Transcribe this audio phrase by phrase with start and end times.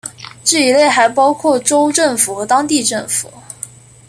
[0.43, 3.31] 这一类还包括州政府和当地政府。